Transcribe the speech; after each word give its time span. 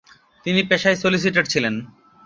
তিনি 0.45 0.61
পেশায় 0.69 0.97
সলিসিটার 1.01 1.45
ছিলেন। 1.45 1.75